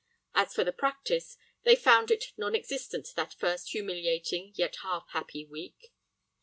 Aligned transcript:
As 0.33 0.55
for 0.55 0.63
the 0.63 0.73
practice, 0.73 1.37
they 1.61 1.75
found 1.75 2.09
it 2.09 2.33
non 2.35 2.55
existent 2.55 3.09
that 3.15 3.35
first 3.35 3.69
humiliating 3.69 4.51
yet 4.55 4.77
half 4.77 5.07
happy 5.09 5.45
week. 5.45 5.93